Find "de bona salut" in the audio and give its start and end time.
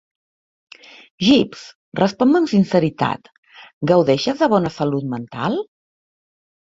4.43-5.07